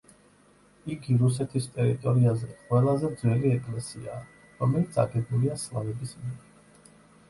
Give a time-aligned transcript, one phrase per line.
[0.95, 4.27] იგი რუსეთის ტერიტორიაზე ყველაზე ძველი ეკლესიაა,
[4.65, 6.95] რომელიც აგებულია სლავების მიერ.